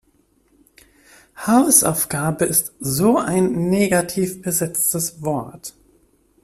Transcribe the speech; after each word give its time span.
Hausaufgabe 1.45 2.45
ist 2.45 2.73
so 2.79 3.19
ein 3.19 3.69
negativ 3.69 4.41
besetztes 4.41 5.21
Wort. 5.21 5.75